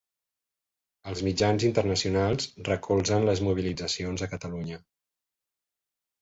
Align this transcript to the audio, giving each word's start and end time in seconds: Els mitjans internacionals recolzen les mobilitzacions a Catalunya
Els 1.11 1.19
mitjans 1.27 1.65
internacionals 1.69 2.47
recolzen 2.71 3.27
les 3.29 3.43
mobilitzacions 3.49 4.25
a 4.25 4.31
Catalunya 4.33 4.81